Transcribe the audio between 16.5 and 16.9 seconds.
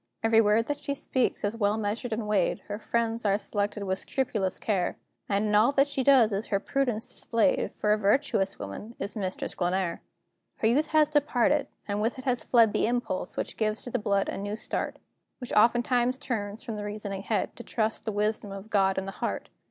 from the